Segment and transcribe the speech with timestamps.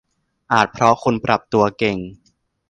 [0.51, 1.97] อาจเพราะคุณปรับตัวเก่ง